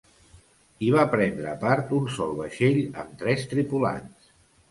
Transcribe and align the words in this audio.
Hi 0.83 0.87
va 0.95 1.03
prendre 1.09 1.51
part 1.65 1.93
un 1.99 2.09
sol 2.15 2.33
vaixell 2.39 2.81
amb 3.03 3.13
tres 3.21 3.47
tripulants. 3.53 4.35